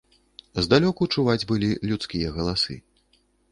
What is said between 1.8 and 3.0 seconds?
людскія галасы.